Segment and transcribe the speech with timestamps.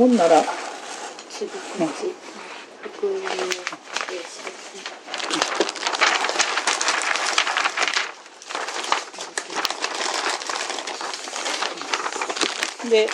[0.00, 0.40] ほんなら。
[0.40, 1.44] です
[1.78, 1.86] ね
[12.88, 13.08] で、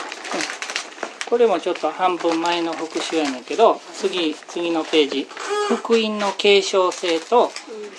[1.29, 5.27] これもちょっと半分前の復習やねんけど次次のページ。
[5.67, 7.51] 福音の継承性と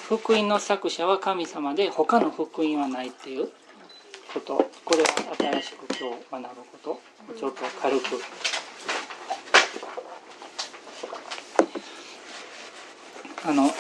[0.07, 3.49] 福音の作者は神様で他の福音はないっていう
[4.33, 4.71] こと。
[4.85, 7.01] これは新しく今日学ぶこ
[7.33, 7.37] と。
[7.37, 8.05] ちょっと軽く。
[13.47, 13.71] あの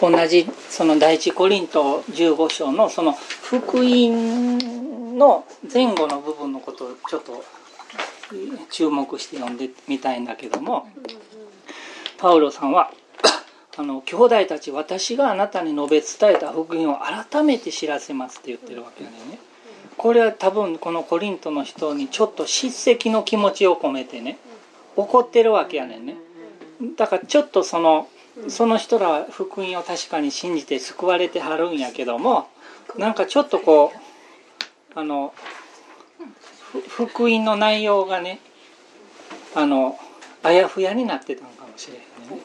[0.00, 7.42] うん、同じその第一コリント15章のその福音の前後の部分のことをちょっと
[8.70, 10.88] 注目して読んでみたいんだけども
[12.18, 12.92] パウロさんは
[13.76, 19.47] あの兄弟たち私があなたに述べ伝えた福音を改めて知らせますって言ってるわけやねんね。
[19.98, 24.38] これは多分このコリントの人にちょっと叱責の気持ちを込めてね
[24.96, 26.16] 怒ってるわけやねんね。
[26.96, 28.08] だからちょっとその
[28.46, 32.48] その人らは福音を確かに信じて救われてはるんやけども
[32.96, 35.34] なんかちょっとこうあの
[36.88, 38.38] ふ福音の内容がね
[39.54, 39.98] あの
[40.44, 42.00] あやふやになってたのかもしれへん
[42.36, 42.42] ね。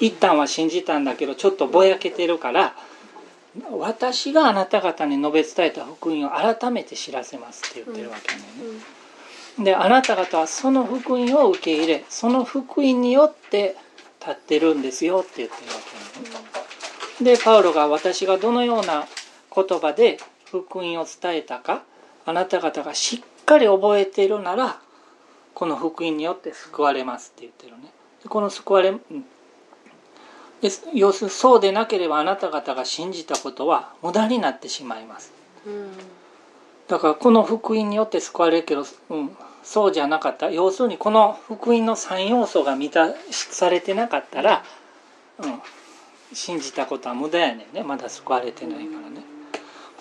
[0.00, 2.74] 一旦は信じたんだけどちょっとぼやけてるから
[3.78, 8.34] 私があなた方に述べ伝えた福音を改めて知らせますって言ってるわけ
[9.62, 13.76] ね、であなた方はその福音を受け入れその福音によって
[14.20, 15.78] 立ってるんですよって言ってるわ
[17.20, 17.32] けね。
[17.32, 19.06] でパウロが私がどのような
[19.54, 20.18] 言葉で
[20.50, 21.82] 福音を伝えたか
[22.26, 24.80] あなた方がしっかり覚えているなら
[25.54, 27.90] この福音によって救われますって言ってるね。
[28.22, 29.24] でこの救われうん
[30.60, 35.32] で要するにそうでなければあなた方が信じたことは無駄になってしまいます。
[35.66, 35.90] うん。
[36.88, 39.30] だからこの福音によって救われるけど、うん、
[39.62, 40.50] そうじゃなかった。
[40.50, 44.64] 要するにこの福音の3要素が満たされてなかったら、
[45.38, 45.60] うん、
[46.32, 47.82] 信じたことは無駄やねんね。
[47.84, 49.22] まだ救われてないからね。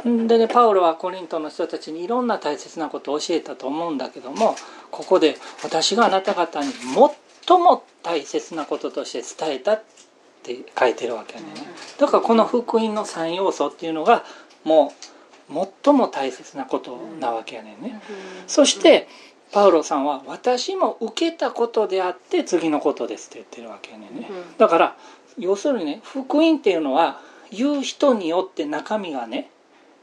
[0.10, 4.56] んでねパウロはコリントの人たちにいろんな大切なことを教えたと思うんだけども
[4.92, 9.97] ここで私があなた方に最も大切なこととして伝えたって
[10.78, 11.48] 書いてるわけやね。
[11.98, 14.24] だからこの福音の3要素っていうのが
[14.64, 14.94] も
[15.50, 18.02] う最も大切なことなわけやねんね。
[18.48, 19.08] そして
[19.52, 24.28] パウロさんは私も受けたことであって次のことですって言ってるわけやねんね。
[24.30, 24.98] うんだから
[25.38, 27.20] 要するにね福音っていうのは
[27.52, 29.50] 言う人によって中身がね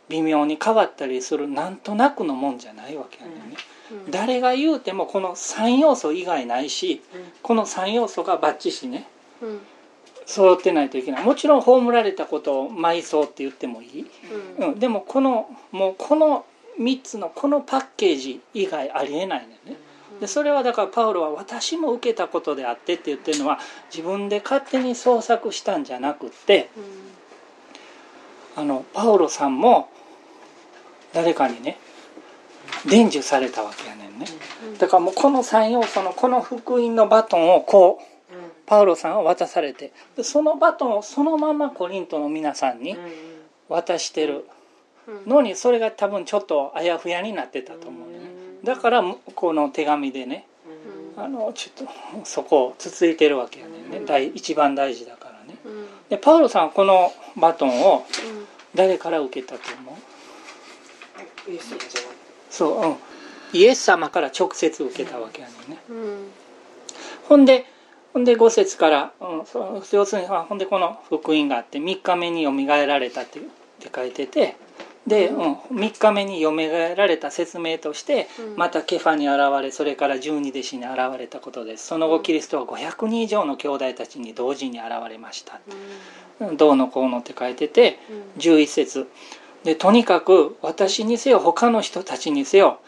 [0.09, 3.57] 微妙に変わったりするなんとなくのもんじゃないわけやねんね。
[3.91, 9.07] うん誰が言うてもこの3要素以外ないしうんこの3要素がバッチしね
[9.43, 9.61] うん
[10.27, 11.25] 揃ってないといけない。
[11.25, 14.07] もちろん葬られたことを埋葬って言ってもいい、
[14.59, 14.69] うん。
[14.69, 16.45] うん、でもこのもうこの
[16.79, 19.77] 3つのこのパッケージ以外ありえないのよね。
[20.21, 23.59] でそれはだからパウロは私も受けたことであってって言ってるのは
[23.93, 26.69] 自分で勝手に創作したんじゃなくって
[28.57, 29.89] あのパウロさんも
[31.13, 31.79] 誰かにね
[32.87, 34.27] 伝授されたわけやねんね。
[34.79, 38.14] だからもうこの3要素のこの福音のバトンをこう
[38.67, 42.97] パウロさんは渡されてでそのバトンをそのままコリントの皆さんに
[43.69, 44.47] 渡してる
[45.27, 48.19] のにそれが多分ちょっとあやふやになってたと思うね。
[48.65, 49.03] だから
[49.35, 50.47] この手紙でね
[51.17, 51.93] あのちょっと
[52.25, 53.73] そこをつついてるわけやね。
[53.83, 53.91] ん。
[53.91, 55.59] ね大一番大事だからね。
[56.09, 58.07] でパウロさんはこのバトンを
[58.75, 59.95] 誰から受けたと思う？
[62.49, 62.97] そう、うん、
[63.53, 65.79] イエス様から直接受けたわけやねんね。
[67.29, 67.67] ほんで
[68.15, 73.43] ほんで5節から、うん、そう要するにあほんでこの福音があって3日目によみがえられたってっ
[73.81, 74.57] て書いてて
[75.07, 78.57] で、うん、3日目によみがえられた説明としてうん。
[78.57, 81.87] またケファに現れそれから十二弟子に現れたことです。
[81.89, 85.61] その後キリストは500人以上の兄弟たちに同時に現れました。
[86.41, 86.57] うん。
[86.57, 87.99] どうのこうのって書いてて
[88.39, 89.09] 11節。
[89.65, 92.81] でとにかく私にせよ他の人たちにせよ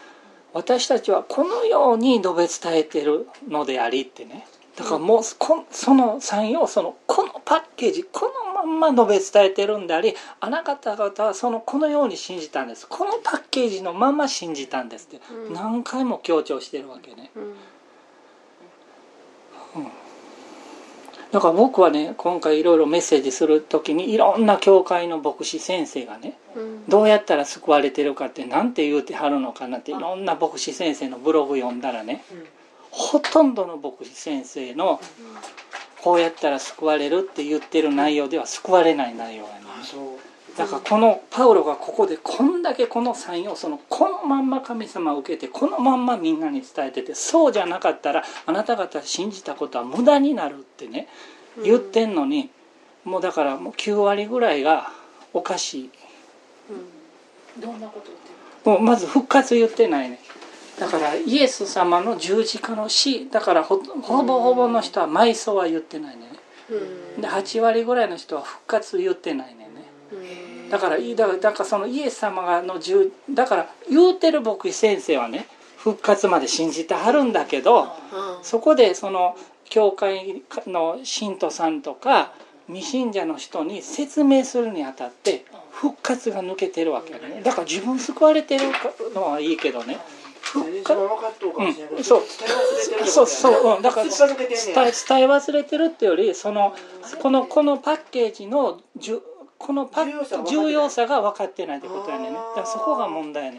[0.53, 4.47] 私たちはこのように述べ伝えてるのでありってね
[4.77, 12.87] だからもうこその3要素のこのパッケージこのまんま述べ伝えてるんでありあなた方はそのこのように信じたんです。
[12.87, 15.21] このパッケージのまま信じたんですって。
[15.49, 15.55] うん。
[15.55, 17.31] 何回も強調してるわけね。
[21.33, 26.39] だから僕はね今回いろいろメッセージする時にいろんな教会の牧師先生がね
[26.89, 32.25] どうやったら救われてるかって何て言うてはるのかなっていろんな牧師先生のブログ読んだらね
[32.97, 35.01] ほとんどの牧師先生の
[36.03, 39.67] こうやったら救われるって言ってる内容では救われない内容がね
[40.57, 51.09] だからこのパウロがここでこんだけこの3要素のこのまんま神様を受けてこのまんまみんなに伝えててそうじゃなかったらあなた方信じたことは無駄になるってね
[51.63, 52.49] 言ってんのに
[53.05, 54.89] もうだからもう9割ぐらいが
[55.35, 55.91] おかしい。
[57.61, 60.21] どんなこと言ってもうまず復活言ってないね
[60.79, 66.27] だからイエス様の十字架の死だからほほぼほぼの人は埋葬は言ってないね。
[66.71, 69.67] るで8割ぐらいの人は復活言ってないね。
[70.13, 70.71] うん。
[70.71, 75.47] だからいだからだからそのイエス様がの十だから言うてる牧師先生はね
[75.77, 77.89] 復活まで信じてはるんだけど
[78.43, 82.33] そこでその教会の信徒さんとか
[82.69, 87.43] 未信者の人に説明するにあたって復活が抜けてるわけやね。
[87.45, 88.65] だから自分救われてる
[89.15, 89.99] のはいいけどね
[93.83, 94.51] だから伝え
[94.85, 96.75] や伝え忘れてるってよりその
[97.21, 99.23] このこのパッケージのじゅ
[99.59, 103.59] このパッ重要さが分かってないってことやねだからそこが問題やね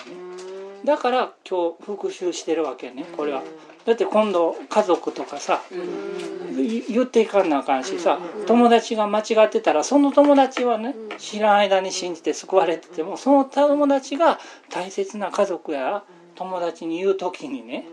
[0.86, 3.44] だから今日復習してるわけねこれは。
[3.86, 14.40] だって今度家族とかさい言っていかなあかんしさ友達が間違ってたらその友達はね知らん間に信じて救われててもその友達が
[14.70, 16.04] 大切な家族や
[16.38, 17.86] 友達に言う時にね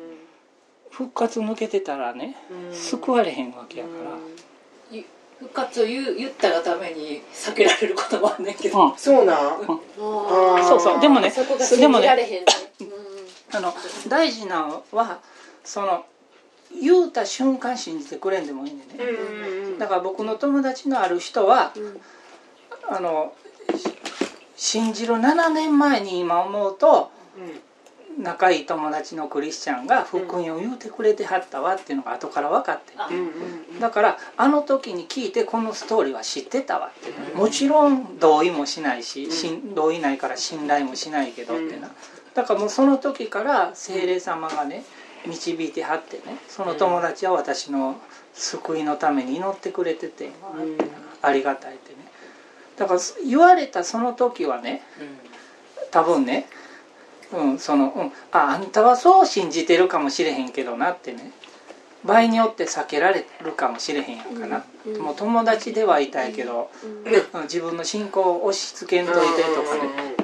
[0.90, 2.36] 復活抜けてたらね
[2.72, 4.10] 救われへんわけやから。
[4.90, 5.04] ゆ
[5.38, 8.96] 復活を言う言ったがために避けられることもあんねんけど、うん。
[8.96, 9.36] そうなん？
[9.36, 11.00] あそうそう。
[11.00, 12.46] でもねそこがで信もねじられへんね
[13.52, 13.74] あの
[14.08, 15.20] 大事なのは
[15.64, 16.04] その
[16.80, 19.78] 言うた瞬間信じてくれんでもいいんでね。
[19.78, 22.00] だから僕の友達のある人はうん。
[22.86, 23.32] あの
[23.74, 23.88] し
[24.56, 27.10] 信じる7年前に今思うと
[28.18, 39.28] 仲いい友達のクリスチャンが福音を言うてくれてはったわっていうのが後から分かってあうんうんだからあの時に聞いてこのストーリーは知ってたわってねもちろん同意もしないし、
[39.74, 41.90] 同意ないから信頼もしないけどってな、
[42.34, 44.84] だからもうその時から精霊様がね
[45.26, 48.00] 導いてはってねその友達は私の
[48.32, 50.30] 救いのために祈ってくれてて、
[51.22, 51.98] ありがたいってね。
[52.76, 54.82] だから言われたその時はね
[55.90, 56.46] 多分ね
[57.34, 61.32] うんその、うん、ああんたはそう信じてるかもしれへんけどなってね。
[62.04, 67.42] 場合によって避けられるかもしれへんやんかな、うんもう友達ではいたいけど、うん。
[67.44, 70.14] 自分の信仰を押し付けんといてとかね、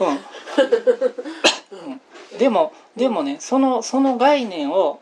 [0.00, 1.90] うん。
[2.32, 5.00] うん、でもでもねそのその概念を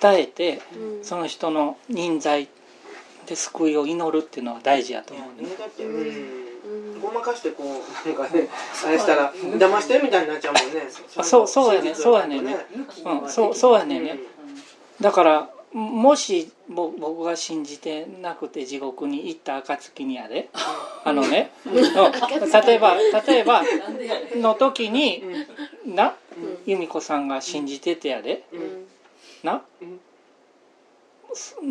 [0.00, 1.04] 伝えてうん。
[1.04, 2.48] その人の人材
[3.26, 5.48] で救いを祈るっていうのは大事やと思うね
[7.12, 8.48] ごまかしてこうなんかね
[8.86, 10.82] あれしたら騙してるみたいになっちゃうもんね。
[11.16, 14.18] あそうそうやねそうやねうん、そうそうやねんね。
[15.00, 20.48] だからもしぼ僕が信じてなくて地獄に行った暁にやで。
[21.04, 21.74] あのね、うん。
[21.74, 21.82] 例
[22.74, 23.62] えば例えば
[24.36, 25.22] の時に
[25.86, 26.14] な
[26.66, 28.44] 由美子さんが信じててやで。
[28.52, 28.86] うん。
[29.44, 30.00] なうん。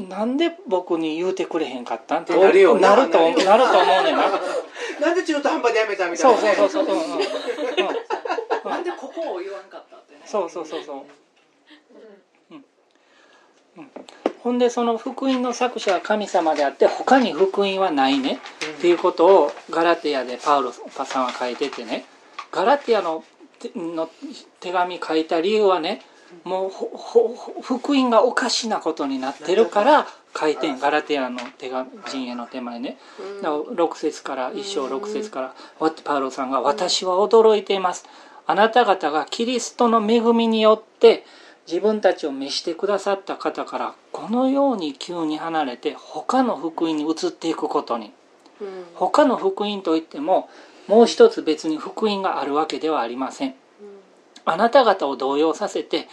[0.07, 2.95] なんで僕に言うてくれへんかったんってなるよな。
[2.95, 4.23] るとなるよなると思うねんな
[4.99, 6.55] なんで中途半端でやめたみたそいうな。
[6.55, 8.67] そうそうそううんうんう。
[8.67, 10.21] んなんでここを言わんかったってね。
[10.25, 11.05] そうそうそうそ
[13.77, 13.83] う。
[14.39, 18.39] ほんでその福音の作者は神様であって他に福音はないね。
[18.77, 22.05] っていうことをガラテヤでパウロさんは書いててね。
[22.51, 23.23] ガラテヤの
[23.59, 24.09] 手の
[24.59, 26.01] 手紙書いた理由はね
[26.43, 30.07] もうほほほ福音がおかしなことになってるから
[30.39, 32.97] 書いてんガラテヤの手紙陣営の手前ね。
[33.41, 38.05] だから6節から1章6節からわパウロさんが「私は驚いています」
[38.45, 41.23] あなた方がキリストの恵みによって
[41.67, 48.11] 自分たちを召してくださった方からこのように急に離れて他の福音に移っていくことに。
[48.59, 48.85] うん。
[48.95, 50.49] 他の福音といっても
[50.87, 53.53] もう一つ別に福音があるわけではありません
[54.45, 56.07] あなた方を動揺させて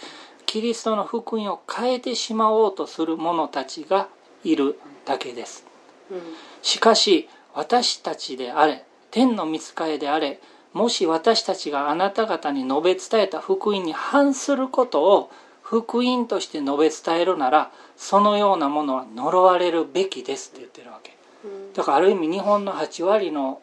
[0.47, 4.09] キリストの福音を変えてしまおうとする者たちが
[4.45, 5.67] いるだけです。
[6.11, 6.21] うん。
[6.63, 10.41] しかし私たちであれ天の御使いであれ
[10.73, 15.31] もし私たちがあなた方に述べ伝えた福音に反することを
[15.63, 21.17] 福音として述べ伝えるならそのようなものは呪われるべきですって言ってるわけ。
[21.45, 21.73] うん。
[21.73, 23.61] だからある意味日本の8割の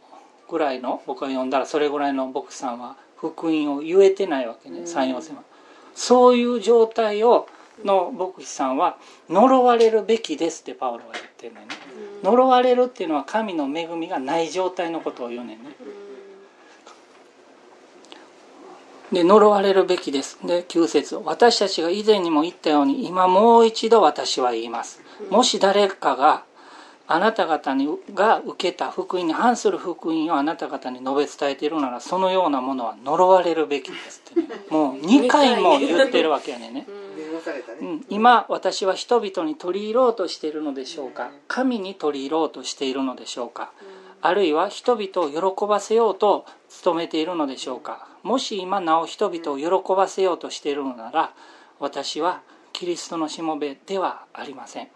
[0.49, 2.97] ぐらいの僕が読んだらそれぐらいの牧師さんは
[3.29, 5.43] 福音を言えてないわけね山陽線は。
[5.95, 7.47] そういう状態を
[7.85, 8.97] の牧師さんは
[9.29, 11.67] 呪われるべきですってパウロは言ってるのね。
[12.21, 15.75] 呪われるっていうのは神の恵みがない状態のことを言うねんね。
[19.13, 20.39] で呪われるべきです。
[20.45, 21.15] で9節。
[21.23, 25.01] 私たちが以前にも言ったように今もう一度私は言います。
[25.29, 26.43] もし誰かが
[27.07, 34.47] あなた方にが受けた福音に反する福音をあなた方に述べ伝えているならそのようなものは呪われるべきですってね。
[34.69, 36.71] もう2回も言ってるわけやね。
[36.71, 36.87] ね
[37.81, 41.31] うん、今私は人々に取り入ろうとしているのでしょうか。
[41.47, 43.71] 神に取り入ろうとしているのでしょうか。
[44.21, 46.45] あるいは人々を喜ばせようと
[46.83, 48.07] 努めているのでしょうか。
[48.23, 51.33] もし今なお人々を喜ばせようとしているのなら
[51.79, 52.41] 私は
[52.71, 54.87] キリストのしもべではありません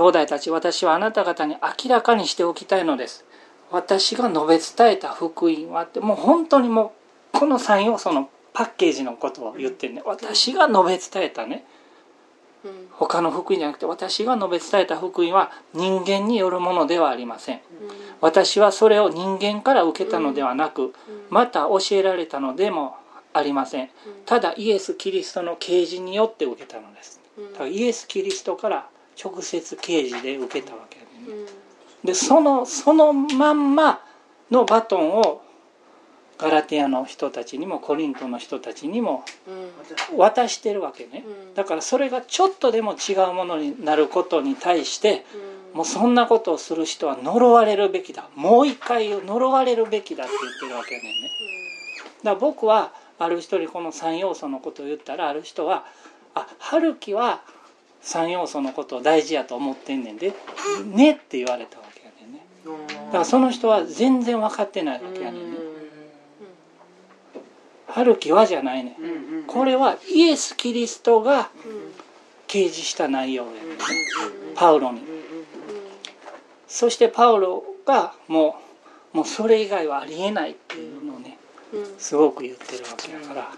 [0.00, 3.26] 兄弟たち私はあなた方に明らかにしておきたいのです。
[3.70, 6.94] 私が述べ伝えた福音はってもう本当にも
[7.34, 10.02] うこの3要素のパッケージのことを言ってるね。
[10.06, 11.66] 私が述べ伝えたね。
[12.92, 17.60] 他の福音じゃなくて私が述べ伝えた福音は人間によるものではありません。
[18.22, 20.94] 私はそれを人間から受けたのではなく
[21.28, 22.96] また教えられたのでも
[23.34, 23.90] ありません。
[24.24, 27.20] ただイエス・キリストの啓示によって受けたのです。
[27.52, 28.88] だからイエス・キリストから
[29.22, 31.46] 直接啓示で受けたわけでね。
[32.04, 34.00] でそのそのまんま
[34.50, 35.42] のバトンを
[36.38, 39.24] ガラテヤの人たちにもコリントの人たちにも
[40.16, 41.24] 渡してるわけね。
[41.54, 45.26] だからそれがちょっとでも違うものになることに対して
[45.74, 48.28] もうそんなことをする人は呪われるべきだ。
[48.34, 51.30] もう一回呪われるべきだって言ってるわけやね。
[52.24, 55.84] だから僕はある人にこの3要素のことを言ったらある人は
[56.34, 57.42] 「あ春樹は
[58.02, 60.32] 3要素のことを大事やと思ってんねんで
[60.84, 62.44] ね」って言われたわけやねんね。
[63.06, 65.58] だからその人は全然分かってないわけやねんね。
[67.88, 69.44] 春樹はじゃないねん。
[69.46, 71.50] これはイエス・キリストが
[72.46, 73.58] 掲示した内容やね
[74.54, 75.02] パウロに。
[76.68, 78.60] そしてパウロがも
[79.12, 81.36] うもうそれ以外はありえないっていうのをね
[81.98, 83.52] すごく言ってるわけだから